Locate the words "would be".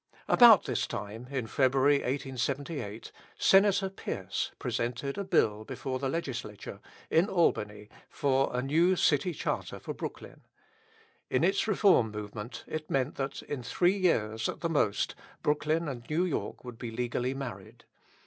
16.63-16.89